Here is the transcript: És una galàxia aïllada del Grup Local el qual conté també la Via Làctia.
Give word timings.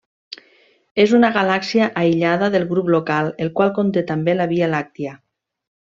És 1.03 1.13
una 1.17 1.29
galàxia 1.35 1.89
aïllada 2.03 2.49
del 2.57 2.65
Grup 2.73 2.91
Local 2.95 3.31
el 3.47 3.55
qual 3.61 3.73
conté 3.79 4.05
també 4.13 4.37
la 4.43 4.53
Via 4.55 4.73
Làctia. 4.77 5.17